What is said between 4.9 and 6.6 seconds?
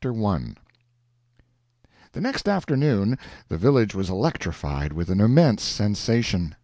with an immense sensation.